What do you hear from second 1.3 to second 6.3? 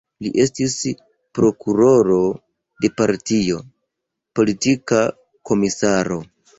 prokuroro de partio, politika komisaro.